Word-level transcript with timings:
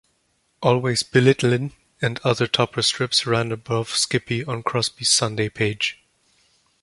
"Always 0.63 1.03
Belittlin"' 1.03 1.73
and 2.01 2.19
other 2.23 2.47
topper 2.47 2.81
strips 2.81 3.27
ran 3.27 3.51
above 3.51 3.89
"Skippy" 3.89 4.43
on 4.43 4.63
Crosby's 4.63 5.09
Sunday 5.11 5.47
page. 5.47 6.01